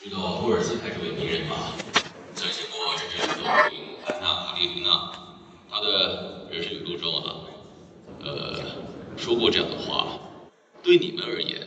[0.00, 1.72] 知道托尔斯泰这位名人吗？
[2.32, 4.90] 曾写过真正的作品《安娜·卡列尼娜》，
[5.68, 7.40] 他的人生语录中啊，
[8.20, 8.62] 呃，
[9.16, 10.20] 说过这样的话：
[10.84, 11.66] 对你们而言，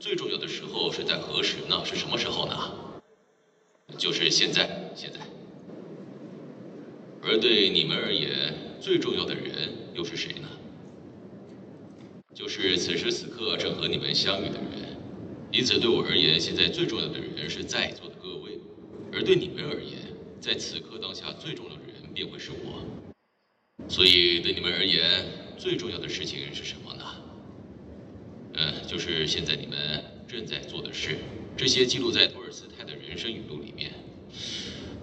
[0.00, 1.84] 最重要的时候是在何时呢？
[1.84, 2.72] 是什么时候呢？
[3.96, 5.20] 就是现在，现在。
[7.22, 10.48] 而对你们而言，最重要的人又是谁呢？
[12.34, 15.00] 就是此时此刻正和你们相遇的人。
[15.52, 18.58] 因此，对我而言，现在最重要的人是在座的各位；
[19.12, 19.98] 而对你们而言，
[20.40, 22.82] 在此刻当下最重要的人便会是我。
[23.86, 25.04] 所以，对你们而言，
[25.58, 27.04] 最重要的事情是什么呢？
[28.54, 31.18] 嗯，就是现在你们正在做的事。
[31.54, 33.92] 这些记录在托尔斯泰的人生语录里面。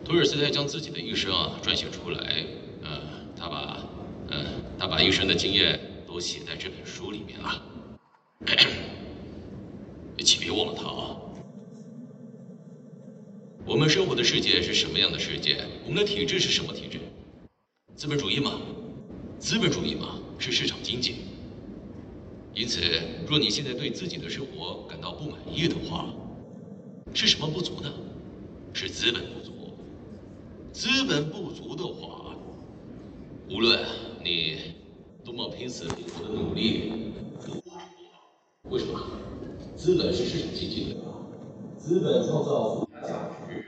[0.04, 2.43] 托尔斯泰将自己的一生啊撰写出来，
[2.81, 2.99] 呃，
[3.38, 3.88] 他把，
[4.29, 4.45] 呃，
[4.79, 7.63] 他把一生的经验都写在这本书里面了。
[10.29, 11.17] 请别忘了他啊！
[13.65, 15.57] 我们生活的世界是什么样的世界？
[15.84, 16.99] 我们的体制是什么体制？
[17.95, 18.62] 资本主义吗？
[19.39, 20.20] 资本主义吗？
[20.37, 21.15] 是市场经济。
[22.54, 22.79] 因此，
[23.27, 26.13] 若你现在对自己的生活感到不满意的话，
[27.15, 27.91] 是什么不足呢？
[28.71, 29.51] 是资本不足。
[30.71, 32.35] 资本不足的话，
[33.49, 33.84] 无论
[34.23, 34.76] 你
[35.26, 37.13] 多么拼死拼活的努力，
[38.70, 39.18] 为什么？
[39.80, 40.99] 资本是市场经济的，
[41.77, 43.63] 资本创造附加价值，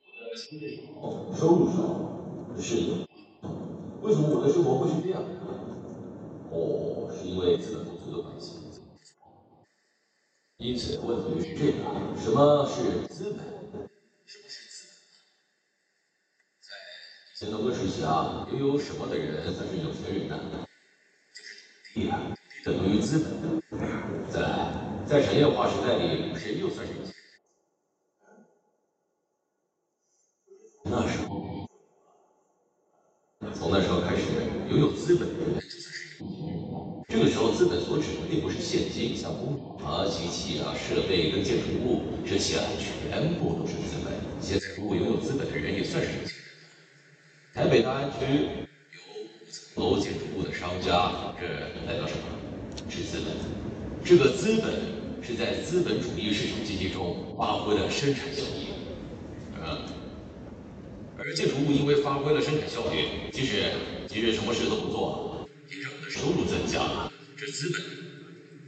[0.00, 1.76] 所以我的薪水少，收入少，
[2.56, 3.08] 是的。
[4.02, 5.30] 为什么我的生活会是这样的？
[6.52, 8.58] 哦，是因为资本不足的关系。
[10.58, 11.82] 因此，问题是这个：
[12.20, 13.38] 什么是资本？
[14.26, 15.02] 什么是资本？
[16.60, 16.70] 在
[17.34, 20.64] 以前农耕时期啊，拥有什么的人才是有钱人呢？
[21.92, 22.18] 地啊，
[22.64, 23.60] 等于资本。
[24.30, 24.72] 再来，
[25.06, 27.14] 在产业化时代里，谁又算是有钱？
[30.84, 31.68] 那时候，
[33.54, 34.22] 从那时候开始，
[34.70, 36.34] 拥有资本的人就算是有钱。
[37.08, 44.14] 这个时候，资本所指的并不是现金，像工厂啊、机器啊、设备跟建筑物这些啊，全部都是资本。
[44.40, 46.36] 现在，如果拥有资本的人也算是有钱。
[47.52, 48.48] 台北大安区。
[50.72, 51.46] 楼建筑物的商家，这
[51.86, 52.22] 代表什么？
[52.88, 53.34] 是资本。
[54.04, 54.72] 这个资本
[55.22, 58.68] 是在资本主义市场经济中发挥了生产效益。
[59.60, 59.78] 嗯。
[61.18, 63.70] 而建筑物因为发挥了生产效益，即使
[64.08, 67.12] 即使什么事都不做，也让我的收入增加了。
[67.36, 67.82] 这资本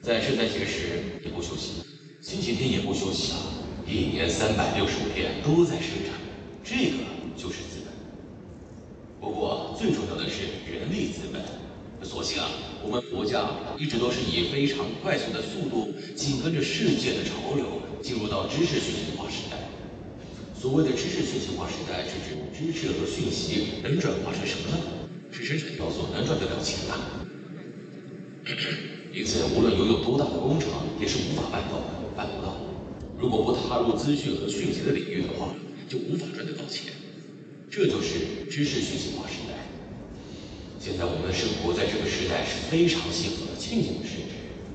[0.02, 1.82] 在圣诞节时也不休息，
[2.20, 3.38] 星期天也不休息啊，
[3.86, 6.14] 一年三百六十五天都在生产。
[6.62, 7.04] 这个
[7.36, 7.92] 就是资本。
[9.20, 11.42] 不过，最重要的是人力资本。
[12.04, 12.50] 所幸啊，
[12.84, 13.48] 我们国家
[13.78, 19.56] 一直都是以非常快速的速度，紧跟着世界的潮流，进入到知识讯息化时代。
[20.60, 24.76] 所谓的知识讯息化时代，是指知识和讯息能转化成什么呢？
[25.32, 26.92] 是生产要素能赚得了钱的。
[29.12, 30.68] 因此，无论拥有多大的工厂，
[31.00, 31.84] 也是无法办到的，
[32.14, 32.56] 办不到。
[33.18, 35.54] 如果不踏入资讯和讯息的领域的话，
[35.88, 36.92] 就无法赚得到钱。
[37.70, 39.54] 这就是知识讯息化时代。
[40.84, 44.20] 现在我们的生活在这个时代是非常幸福的、庆幸的是。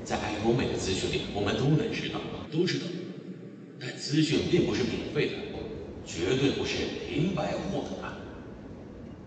[0.02, 2.18] 在爱多美的资讯里，我们都能知道，
[2.50, 2.86] 都知道。
[3.78, 5.34] 但资讯并不是免费的，
[6.04, 8.10] 绝对不是平白获得的。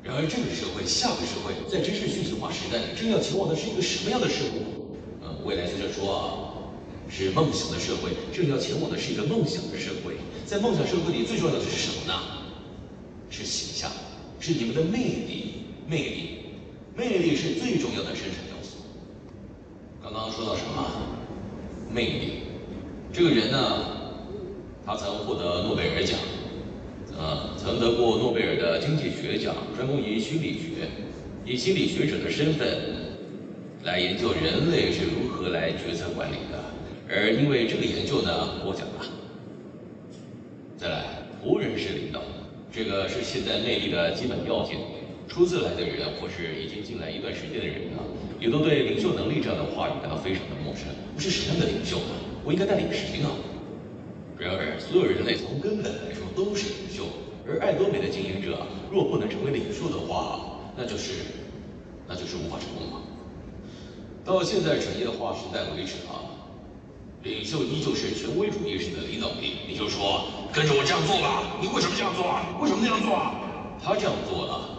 [0.04, 4.60] 然而，这个社会、下个社会，在知识讯息化时代，正要前往的是一个什么样的社会？
[5.24, 6.20] 呃，未来学者说啊，
[7.08, 10.20] 是梦想的社会，正要前往的是一个梦想的社会。
[10.46, 12.20] 在梦想社会里，最重要的是什么呢？
[13.30, 13.90] 是形象，
[14.42, 16.33] 是你们的魅力，魅力，
[17.04, 18.78] 魅力是最重要的生产要素。
[20.02, 20.90] 刚刚说到什么？
[21.94, 22.44] 魅力。
[23.12, 23.60] 这个人呢，
[24.86, 26.18] 他曾获得诺贝尔奖，
[27.18, 30.88] 呃，曾得过诺贝尔的经济学奖，专攻于心理学，
[31.46, 32.68] 以心理学者的身份
[33.84, 36.64] 来研究人类是如何来决策管理的，
[37.10, 39.06] 而因为这个研究呢，获奖了。
[40.78, 41.04] 再来，
[41.44, 42.22] 仆人式领导。
[42.72, 44.78] 这个是现在魅力的基本要件。
[45.34, 47.98] 初次来的人，或是已经进来一段时间的人呢，
[48.40, 50.86] 也都对领袖能力这样的话语感到非常的陌生。
[51.16, 52.14] 我是什么样的领袖呢？
[52.46, 53.28] 我应该带领谁呢？
[54.38, 57.10] 然而，所有人类从根本来说都是领袖，
[57.50, 61.26] 而爱多美的经营者若不能成为领袖的话，那就是，
[62.08, 63.02] 那就是无法成功了。
[64.24, 66.30] 到现在产业化时代为止啊。
[67.24, 71.58] 领袖依旧是权威主义式的领导力，你就说跟着我这样做吧。
[71.60, 72.54] 你为什么这样做啊？
[72.62, 73.34] 为什么那样做啊？
[73.82, 74.73] 他这样做了，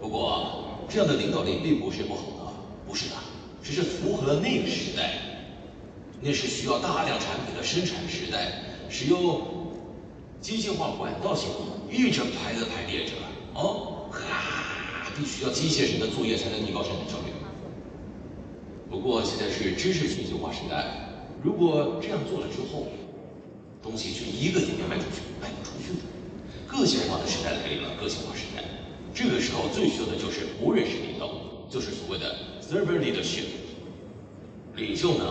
[0.00, 2.52] 不过这样的领导力并不是不好的，
[2.88, 3.16] 不是的，
[3.62, 5.12] 只是符合那个时代。
[6.22, 8.52] 那是需要大量产品的生产时代，
[8.90, 9.40] 使用
[10.38, 13.12] 机械化管道系统，一整排的排列着，
[13.54, 17.32] 哦，哈，必须要机械人的作业才能提高生产效率。
[18.90, 20.84] 不过现在是知识讯息化时代，
[21.42, 22.88] 如果这样做了之后，
[23.82, 26.04] 东西却一个也没卖出去，卖不出去了。
[26.66, 28.29] 个性化的时代来临了，个性化，
[29.80, 31.30] 最需要的就是仆人式领导，
[31.70, 33.44] 就是所谓的 servant leadership。
[34.76, 35.24] 领袖呢，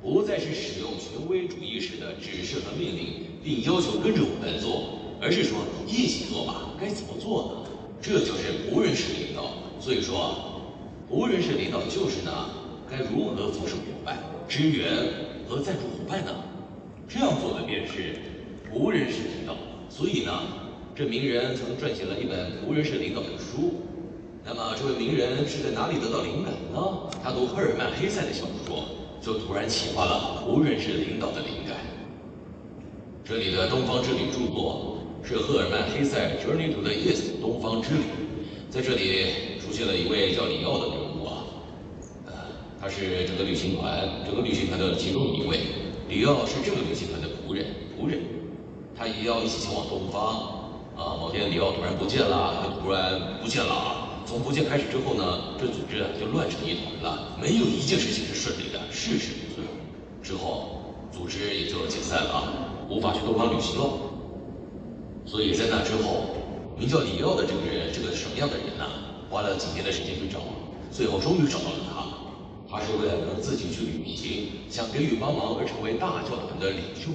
[0.00, 7.70] 不再是使用权威主义式的指示和命令，并要求跟着我们做，而是说一起做吧，该怎么做呢？
[8.00, 9.54] 这就是仆人式领导。
[9.80, 10.62] 所以说，
[11.10, 12.30] 仆人式领导就是呢，
[12.88, 14.16] 该如何服侍伙伴、
[14.48, 14.86] 支援
[15.48, 16.30] 和赞助伙伴呢？
[17.08, 18.14] 这样做的便是
[18.72, 19.56] 仆人式领导。
[19.90, 20.32] 所以呢，
[20.96, 23.82] 这名人曾撰写了一本仆人式领导的书。
[24.44, 27.10] 那么这位名人是在哪里得到灵感呢？
[27.20, 28.84] 他读赫尔曼·黑塞的小说，
[29.20, 31.78] 就突然启发了仆人式领导的灵感。
[33.24, 38.04] 这里的东方之旅著作是赫尔曼·黑塞《Journey to the East》东方之旅，
[38.70, 41.42] 在这里出现了一位叫里奥的人物啊，
[42.26, 42.32] 呃，
[42.80, 45.58] 他是整个旅行团整个旅行团的其中一位。
[46.08, 47.66] 里奥是这个旅行团的仆人，
[47.98, 48.20] 仆人，
[48.96, 50.60] 他也要一起前往东方。
[50.96, 54.22] 啊，某天里奥突然不见了，他突然不见了。
[54.24, 59.66] 从不见开始之后呢，这组织就乱成一团了，没有一件事情是顺利的，事事不顺。
[60.22, 63.84] 之后，组织也就解散了，无法去东方旅行了。
[65.26, 66.30] 所以在那之后，
[66.78, 68.86] 名叫里奥的这个人是个什么样的人呢？
[69.28, 70.38] 花了几年的时间去找，
[70.90, 72.04] 最后终于找到了他。
[72.70, 77.10] 他是为了能自己去旅行，想给予帮忙而成为大教团的领袖。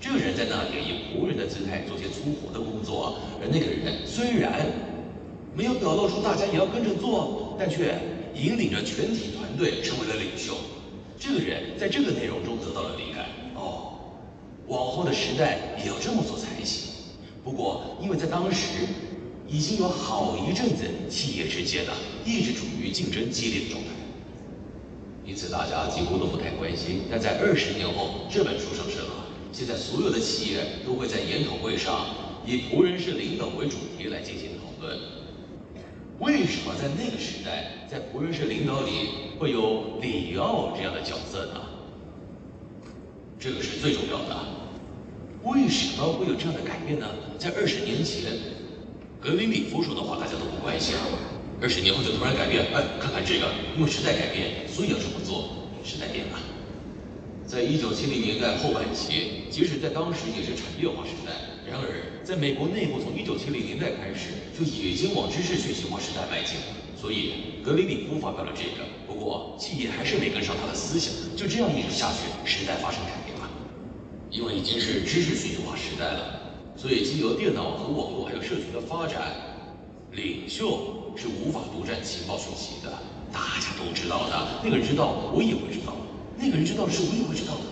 [0.00, 4.66] 这个人在那里以仆人的姿态做些粗活的工作，而那个人虽然。
[5.56, 7.98] 没有表露出大家也要跟着做，但却
[8.32, 10.54] 引领着全体团队成为了领袖。
[11.18, 13.26] 这个人在这个内容中得到了灵感。
[13.56, 13.98] 哦，
[14.68, 16.92] 往后的时代也要这么做才行。
[17.42, 18.86] 不过，因为在当时
[19.48, 21.92] 已经有好一阵子企业之间呢
[22.24, 23.88] 一直处于竞争激烈的状态，
[25.26, 27.00] 因此大家几乎都不太关心。
[27.10, 32.06] 但在二十年后，这本书上市了，现在所有的企业都会在研讨会上
[32.46, 34.98] 以仆人式领导为主题来进行讨论。
[36.20, 39.08] 为什么在那个时代，在仆人式领导里
[39.38, 41.60] 会有里奥这样的角色呢？
[43.38, 44.36] 这个是最重要的。
[45.44, 47.06] 为什么会有这样的改变呢？
[47.38, 48.32] 在二十年前，
[49.20, 50.94] 格林里夫说的话大家都不关心，
[51.62, 52.66] 二十年后就突然改变。
[52.74, 53.46] 哎，看看这个，
[53.76, 55.50] 因为时代改变，所以要这么做。
[55.84, 56.38] 时代变了。
[57.48, 61.32] 在一九七零年代后半期，即使在当时也是产业化时代。
[61.64, 66.60] 然而，在美国内部，从一九七零年代开始就已经往知识学习化时代迈进。
[67.00, 68.84] 所以，格林里夫发表了这个。
[69.06, 71.10] 不过，企业还是没跟上他的思想。
[71.34, 73.48] 就这样一直下去，时代发生改变了。
[74.30, 79.32] 因为已经是知识学习化时代了，所以经由电脑和网络还有社群的发展，
[80.12, 82.92] 领袖是无法独占情报讯息的。
[83.32, 85.96] 大家都知道的，那个人知道，我也会知道；
[86.40, 87.62] 那个人知道的事，我也会知道的。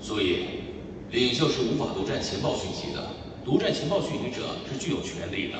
[0.00, 0.66] 所以，
[1.12, 3.06] 领袖是无法独占情报讯息的。
[3.44, 5.56] 独占情报讯息者是具有权力的，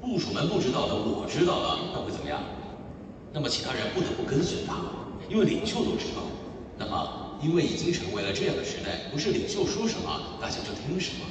[0.00, 2.38] 部署们不知道的，我知道了，那会怎么样？
[3.32, 4.76] 那么其他人不得不跟随他，
[5.28, 6.20] 因为领袖都知道。
[6.78, 11.24] 那么，因为已经成为了这样的时代，不是领袖说什么，大家就听什么。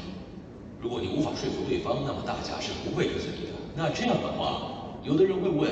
[0.81, 3.53] 如果你无法说服对方，那么大家是不会跟随你的。
[3.77, 5.69] 那这样的话，有的人会问，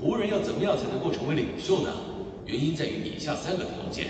[0.00, 1.90] 仆人要怎么样才能够成为领袖呢？
[2.46, 4.06] 原因在于以下三个条件：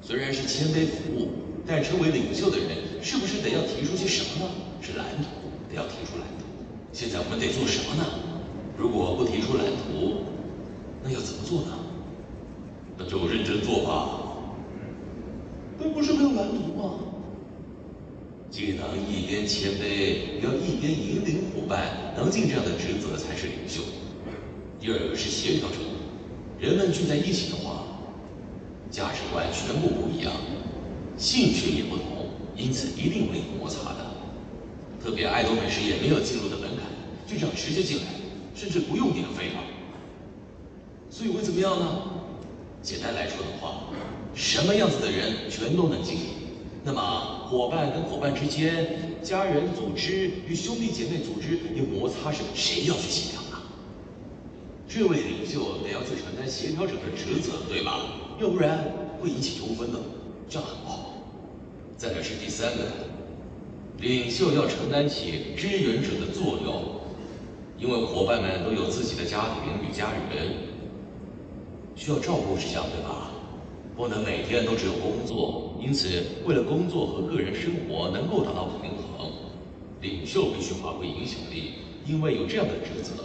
[0.00, 1.30] 虽然是谦卑服务，
[1.66, 2.68] 但成为领袖的人。
[3.02, 4.50] 是不是得要提出些什么呢？
[4.80, 5.24] 是蓝图，
[5.68, 6.44] 得要提出蓝图。
[6.92, 8.06] 现在我们得做什么呢？
[8.78, 10.22] 如果不提出蓝图，
[11.02, 11.78] 那要怎么做呢？
[12.96, 14.20] 那就认真做吧。
[15.80, 17.00] 那不是没有蓝图吗？
[18.48, 23.82] 既能一边谦卑，又要一边引领伙伴，能尽这样的职责才是领袖。
[24.78, 25.76] 第二个是协调者，
[26.62, 27.82] 人们聚在一起的话，
[28.88, 30.32] 价值观全部不一样，
[31.18, 32.04] 兴趣也不同。
[32.56, 34.14] 因此一定会有摩擦的，
[35.02, 36.86] 特别爱多美事业没有进入的门槛，
[37.26, 38.04] 就这样直接进来，
[38.54, 39.64] 甚至不用点费了。
[41.10, 42.02] 所以会怎么样呢？
[42.80, 43.88] 简单来说的话，
[44.32, 46.16] 什么样子的人全都能进。
[46.84, 48.86] 那么伙伴跟伙伴之间，
[49.20, 53.41] 家人组织与兄弟姐妹组织有摩擦时，谁要去协调？
[54.94, 58.12] 这位领袖得要去承担协调者的职责，对吧？
[58.38, 59.98] 要不然会引起纠纷的，
[60.50, 61.14] 这样很不好。
[61.96, 62.84] 再者是第三个，
[63.98, 67.00] 领袖要承担起支援者的作用，
[67.78, 70.50] 因为伙伴们都有自己的家庭与家人
[71.96, 73.30] 需要照顾，之下对吧？
[73.96, 75.74] 不能每天都只有工作。
[75.80, 79.30] 因此，为了工作和个人生活能够达到平衡，
[80.02, 83.24] 领袖必须发挥影响力，因为有这样的职责，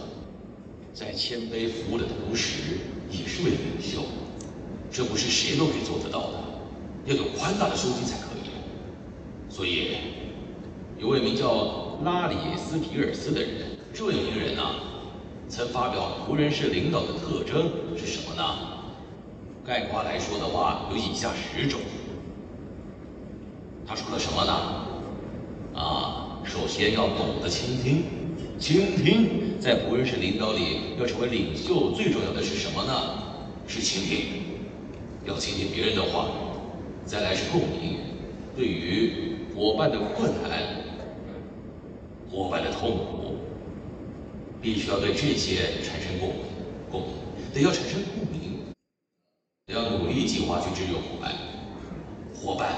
[0.98, 2.76] 在谦卑服务的同时，
[3.08, 4.02] 也是为领袖。
[4.90, 6.40] 这不是谁都可以做得到的，
[7.06, 8.50] 要有宽大的胸襟才可以。
[9.48, 9.96] 所以，
[10.98, 14.74] 有位名叫拉里斯皮尔斯的人，这位名人呢、
[15.48, 18.42] 曾发表仆人式领导的特征是什么呢？
[19.64, 21.78] 概括来说的话，有以下十种。
[23.86, 24.52] 他说了什么呢？
[25.80, 28.02] 啊，首先要懂得倾听，
[28.58, 33.22] 倾听在仆人式领导里要成为领袖最重要的是什么呢？
[33.68, 34.42] 是倾听，
[35.24, 36.28] 要倾听别人的话。
[37.04, 38.00] 再来是共鸣，
[38.56, 40.60] 对于伙伴的困难、
[42.30, 43.36] 伙伴的痛苦，
[44.60, 46.38] 必须要对这些产生共鸣，
[46.90, 47.10] 共鸣
[47.54, 48.58] 得要产生共鸣，
[49.66, 51.32] 得要努力计划去支援伙伴。
[52.34, 52.68] 伙伴，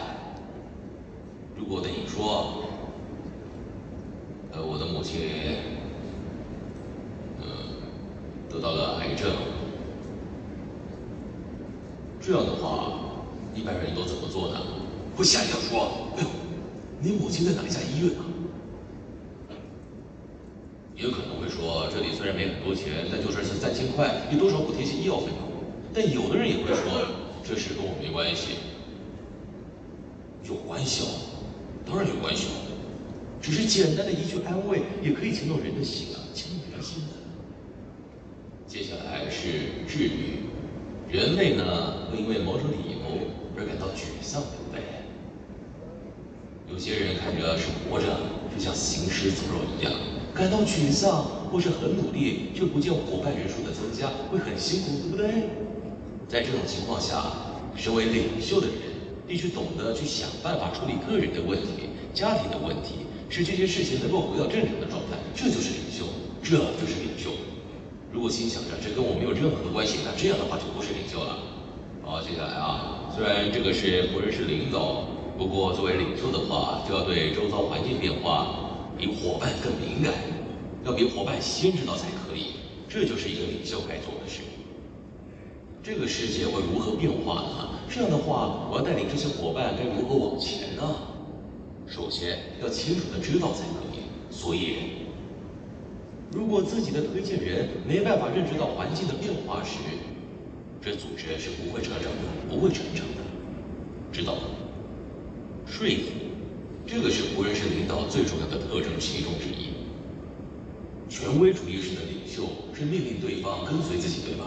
[1.57, 2.65] 如果对你说，
[4.53, 5.21] 呃，我的母亲，
[7.41, 7.45] 呃，
[8.49, 9.33] 得到了癌症，
[12.21, 13.01] 这样的话，
[13.55, 14.59] 一般人都怎么做呢？
[15.15, 16.29] 会吓一跳说，哎呦。
[17.03, 18.25] 你母亲在哪一家医院啊？
[21.01, 25.49] 也有可能会说，这里虽然没很多钱，但就算是三千块，你多少补贴些医药费用。
[25.95, 27.09] 但有的人也会说，
[27.43, 28.57] 这事跟我没关系。
[30.45, 31.09] 有关系哦，
[31.87, 32.69] 当然有关系哦。
[33.41, 37.17] 只是简单的一句安慰，也可以牵动人的心啊，牵动人心的。
[38.67, 40.45] 接下来是治愈，
[41.11, 43.01] 人类呢，会因为某种理由
[43.57, 44.85] 而感到沮丧，对不对？
[46.71, 48.07] 有些人看着是活着，
[48.55, 49.91] 就像行尸走肉一样，
[50.35, 55.51] 感到沮丧，或是很努力，却不见伙伴人数的增加，会很辛苦，对不对？
[56.29, 57.25] 在这种情况下，
[57.77, 58.77] 身为领袖的人
[59.27, 66.05] 必须懂得去想办法处理个人的问题、家庭的问题，使这些事情能够回到正常的状态，这就是领袖，
[66.43, 67.31] 这就是领袖。
[68.13, 71.39] 如果心想着这跟我没有任何的关系，那这样的话就不是领袖了。
[72.03, 75.05] 好，接下来啊，虽然这个是仆人式领导。
[75.39, 78.70] 不过，作为领袖的话，就要对周遭环境变化
[79.01, 80.13] 比伙伴更敏感，
[80.85, 82.57] 要比伙伴先知道才可以。
[82.87, 84.43] 这就是一个领袖该做的事。
[85.83, 87.81] 这个世界会如何变化呢？
[87.89, 90.83] 这样的话，我要带领这些伙伴该如何往前呢？
[91.87, 94.05] 首先要清楚的知道才可以。
[94.31, 95.07] 所以，
[96.31, 99.79] 如果自己的推荐人没办法认知到环境的变化时，
[100.83, 102.19] 这组织是不会成长的，
[102.51, 103.23] 不会成长的。
[104.13, 104.43] 知道吗？
[105.67, 106.11] 说服，
[106.93, 109.71] 这个是仆人式领导最重要的特征其中之一。
[111.09, 112.43] 权威主义式的领袖
[112.75, 114.47] 是命令对方跟随自己，对吧？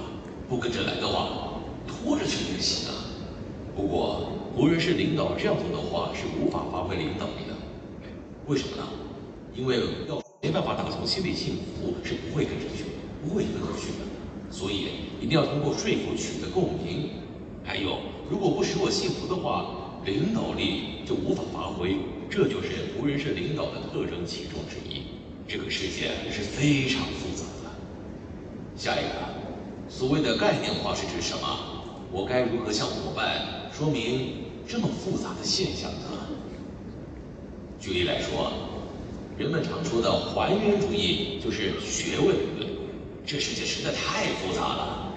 [0.50, 2.96] 不跟着来的话，拖着去也行啊。
[3.74, 7.56] 不过，仆人式领导这样做的话是无法发挥领导力的。
[8.48, 8.90] 为什么呢？
[9.56, 12.90] 因为要没办法打从心里信服，是不会跟着去的，
[13.24, 14.04] 不会跟着去的。
[14.52, 14.88] 所以，
[15.22, 17.10] 一定要通过说服取得共鸣。
[17.64, 19.80] 还有，如果不使我信服的话。
[20.06, 21.96] 领导力就无法发挥，
[22.36, 25.04] 这就是仆人式领导的特征其中之一。
[25.48, 27.70] 这个世界是非常复杂的。
[28.76, 29.14] 下一个，
[29.88, 31.46] 所谓的概念化是指什么？
[32.12, 36.10] 我该如何向伙伴说明这么复杂的现象呢？
[37.80, 38.52] 举例来说，
[39.38, 42.68] 人们常说的还原主义就是学问理论。
[43.28, 45.14] 这世界实在太复杂了，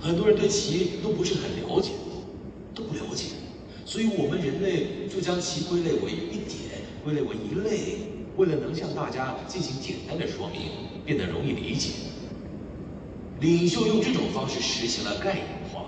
[0.00, 1.92] 很多人对其都不是很了解，
[2.74, 3.25] 都不了解。
[3.86, 7.98] 所以，我们人类就将其归类为一点，归类为一类，
[8.36, 10.62] 为了能向大家进行简单的说明，
[11.04, 11.90] 变得容易理解。
[13.38, 15.84] 领袖用这种方式实行了概念化，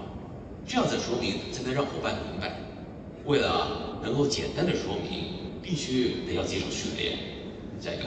[0.65, 2.61] 这样子说明才能让伙伴明白。
[3.25, 7.19] 为了能够简单的说明，必须得要接受训练。
[7.81, 8.05] 下一个，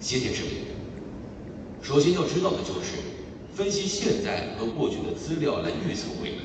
[0.00, 0.50] 先见之明。
[1.82, 2.98] 首先要知道的就是，
[3.54, 6.42] 分析现在和过去的资料来预测未来。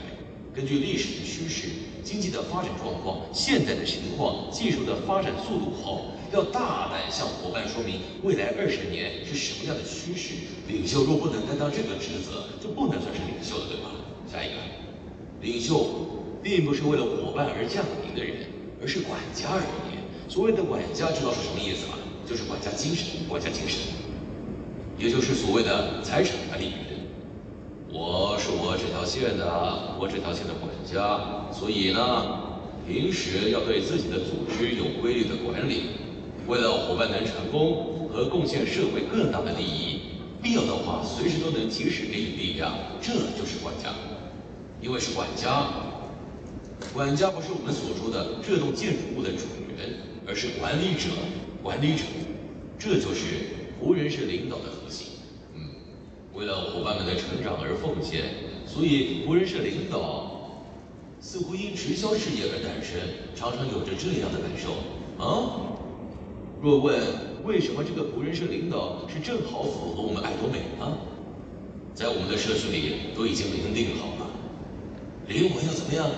[0.53, 1.69] 根据历史的趋势、
[2.03, 10.33] 经济的发展状况、现在的情况、技术的发展速度后，要大胆向伙伴说明未来二十年是什么样的趋势。
[10.67, 13.91] 领袖若不能担当这个职责，就不能算是领袖了，对吧？
[14.31, 14.55] 下一个，
[15.41, 15.85] 领袖
[16.41, 18.47] 并不是为了伙伴而降临的人，
[18.81, 20.31] 而是管家而已。
[20.31, 21.95] 所谓的管家，知道是什么意思吗？
[22.25, 23.79] 就是管家精神，管家精神，
[24.97, 27.03] 也就是所谓的财产管理人。
[27.91, 35.83] 我是我这条线的，我这条线的管家，所以呢，平时要对自己的组织有规律的管理，
[36.47, 40.01] 为了伙伴能成功和贡献社会更大的利益，
[40.41, 43.89] 必要的话随时都能及时给予力量，这就是管家。
[44.81, 45.67] 因为是管家，
[46.91, 49.45] 管家不是我们所说的这栋建筑物的主
[49.77, 51.09] 人，而是管理者。
[51.61, 52.01] 管理者，
[52.79, 55.09] 这就是仆人式领导的核心。
[55.53, 55.61] 嗯，
[56.33, 58.23] 为了伙伴们的成长而奉献，
[58.65, 60.30] 所以仆人式领导
[61.21, 62.99] 似乎因直销事业而诞生，
[63.35, 64.73] 常常有着这样的感受。
[65.23, 65.77] 啊，
[66.61, 66.99] 若问
[67.45, 70.97] 为什么这个仆人社领导是正好符合我们爱多美呢？
[71.93, 74.29] 在我们的社区里都已经明定好了，
[75.27, 76.09] 灵魂要怎么样？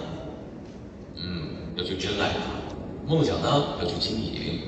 [1.15, 4.61] 嗯，要去真爱它，梦想呢要去经营。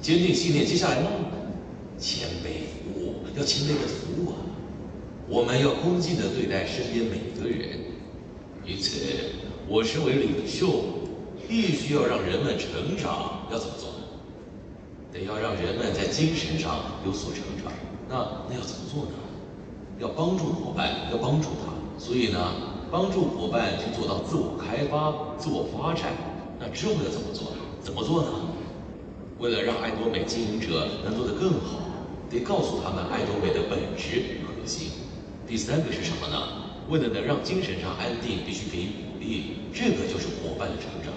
[0.00, 1.08] 坚定信念，接下来呢？
[1.98, 4.36] 谦卑服务，要谦卑的服务啊！
[5.28, 7.78] 我们要恭敬的对待身边每一个人。
[8.64, 9.00] 因此，
[9.68, 10.82] 我身为领袖，
[11.46, 13.46] 必须要让人们成长。
[13.52, 13.90] 要怎么做？
[15.12, 17.72] 得要让人们在精神上有所成长。
[18.08, 18.16] 那
[18.48, 19.18] 那要怎么做呢？
[20.00, 21.72] 要帮助伙伴，要帮助他。
[21.98, 22.38] 所以呢，
[22.90, 26.12] 帮助伙伴去做到自我开发、自我发展。
[26.58, 27.56] 那之后要怎么做呢？
[27.82, 28.28] 怎么做呢？
[29.38, 31.78] 为了让爱多美经营者能做得更好，
[32.30, 34.90] 得告诉他们爱多美的本质与核心。
[35.46, 36.67] 第三个是什么呢？
[36.88, 41.12] 为了能让精神上安定，必须给予鼓励，这个就是伙伴的成长。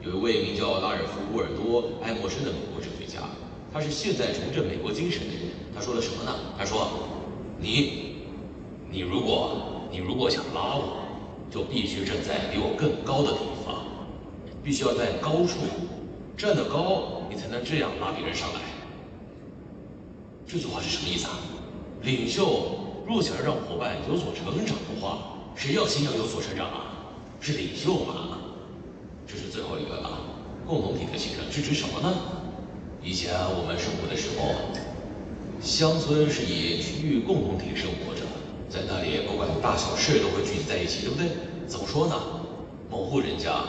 [0.00, 3.20] 有一位名叫拉尔夫·沃尔多·爱默生的美国哲学家，
[3.70, 5.42] 他是现在重振美国精神的人。
[5.74, 6.34] 他说了什么呢？
[6.56, 6.88] 他说
[7.60, 8.14] ：“你，
[8.90, 11.04] 你如果你如果想拉我，
[11.50, 13.84] 就必须站在比我更高的地方，
[14.64, 15.58] 必须要在高处
[16.36, 18.60] 站得高。”你才能这样拉别人上来。
[20.46, 21.38] 这句话是什么意思啊？
[22.02, 27.08] 领袖若想让伙伴有所成长的话，谁要先要有所成长啊？
[27.40, 28.36] 是领袖嘛？
[29.26, 30.20] 这是最后一个啊。
[30.66, 32.14] 共同体的形成是指什么呢？
[33.02, 34.52] 以前我们生活的时候，
[35.58, 38.20] 乡村是以区域共同体生活着，
[38.68, 41.28] 在那里不管大小事都会聚集在一起，对不对？
[41.66, 42.14] 怎么说呢？
[42.90, 43.64] 某户人家。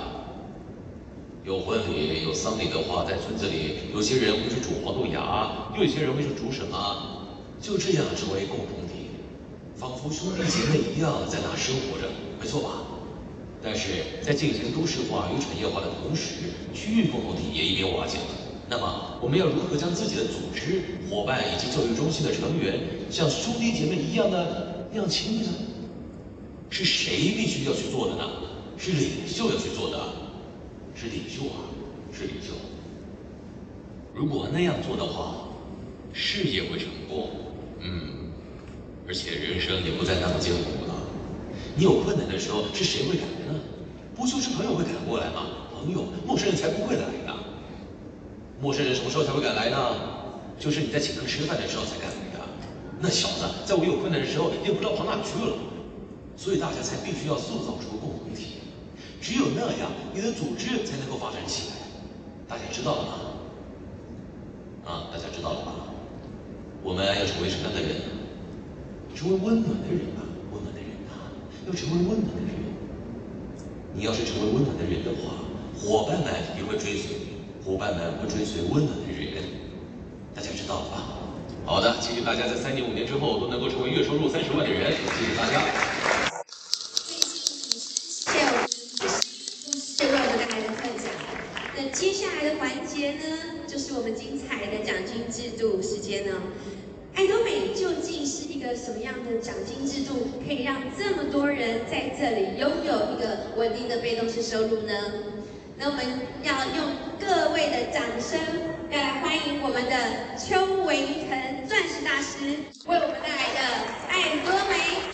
[1.46, 7.24] 有婚礼、有丧礼的话，在村子里，有些人会去煮黄豆芽，又有些人会去煮什么，
[7.62, 8.99] 就这样成为共同体，
[9.80, 12.84] 仿佛兄弟姐妹一样在那生活着，没错吧？
[13.64, 13.88] 但是
[14.22, 16.36] 在进行都市化与产业化的同时，
[16.74, 18.26] 区域共同体也一边瓦解了。
[18.70, 22.78] 那么，我们要如何将自己的组织、伙伴以及教育中心的成员，
[23.10, 25.54] 像兄弟姐妹一样的那样亲密呢？
[26.70, 28.30] 是谁必须要去做的呢？
[28.78, 29.98] 是领袖要去做的。
[30.94, 31.72] 是领袖啊，
[32.12, 32.54] 是领袖。
[34.14, 35.48] 如果那样做的话，
[36.12, 37.30] 事业会成功，
[37.80, 38.19] 嗯，
[39.10, 40.94] 而且人生也不再那么艰苦了。
[41.76, 43.60] 你有困难的时候，是谁会赶来呢？
[44.16, 45.66] 不就是朋友会赶过来吗？
[45.74, 47.34] 朋友，陌生人才不会来呢。
[48.62, 49.96] 陌生人什么时候才会赶来呢？
[50.60, 52.46] 就是你在请客吃饭的时候才赶来的。
[53.00, 55.58] 那小子在我有困难的时候，也不知道跑哪去了。
[56.38, 58.62] 所以大家才必须要塑造出共同体。
[59.20, 61.76] 只有那样，你的组织才能够发展起来。
[62.48, 63.14] 大家知道了吗？
[64.86, 65.74] 啊，大家知道了吧？
[66.84, 67.90] 我们要成为什么样的人？
[69.16, 71.28] 成为温暖的人吧，温暖的人啊，
[71.68, 72.56] 要成为温暖的人。
[73.94, 75.44] 你要是成为温暖的人的话，
[75.78, 79.44] 伙伴们也会追随你，伙伴们会追随温暖的人。
[80.34, 81.18] 大家知道了吧？
[81.66, 85.62] 好的，谢谢大家在三年五年之后都能够成为月收入三十万的人，谢谢大家。
[91.92, 93.26] 接下来的环节呢，
[93.68, 96.34] 就是我们精彩的奖金制度时间呢。
[97.20, 104.94] 爱多美究竟是一个什么样的奖金制度，可以让这么多人在这里拥有一个稳定的被动式收入呢？
[105.78, 106.06] 那我们
[106.44, 108.40] 要用各位的掌声，
[108.90, 112.56] 要来欢迎我们的邱维腾钻石大师
[112.88, 113.60] 为我们带来的
[114.08, 115.09] 爱多美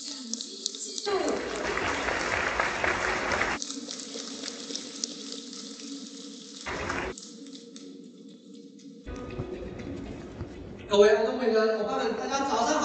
[10.96, 12.66] 各位爱多美的伙伴们，大家早上好。